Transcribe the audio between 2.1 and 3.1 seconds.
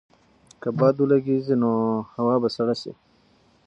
هوا به سړه شي.